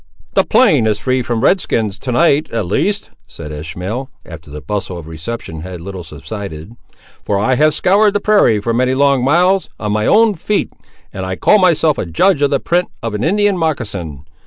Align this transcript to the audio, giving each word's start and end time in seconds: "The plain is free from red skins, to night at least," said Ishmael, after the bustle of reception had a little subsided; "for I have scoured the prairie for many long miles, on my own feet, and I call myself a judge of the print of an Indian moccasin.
"The 0.33 0.43
plain 0.43 0.87
is 0.87 0.97
free 0.97 1.21
from 1.21 1.41
red 1.43 1.61
skins, 1.61 1.99
to 1.99 2.11
night 2.11 2.49
at 2.51 2.65
least," 2.65 3.11
said 3.27 3.51
Ishmael, 3.51 4.09
after 4.25 4.49
the 4.49 4.59
bustle 4.59 4.97
of 4.97 5.05
reception 5.07 5.61
had 5.61 5.79
a 5.79 5.83
little 5.83 6.03
subsided; 6.03 6.73
"for 7.23 7.37
I 7.37 7.53
have 7.53 7.75
scoured 7.75 8.15
the 8.15 8.19
prairie 8.19 8.59
for 8.61 8.73
many 8.73 8.95
long 8.95 9.23
miles, 9.23 9.69
on 9.79 9.91
my 9.91 10.07
own 10.07 10.33
feet, 10.33 10.73
and 11.13 11.23
I 11.23 11.35
call 11.35 11.59
myself 11.59 11.99
a 11.99 12.07
judge 12.07 12.41
of 12.41 12.49
the 12.49 12.59
print 12.59 12.87
of 13.03 13.13
an 13.13 13.23
Indian 13.23 13.55
moccasin. 13.59 14.25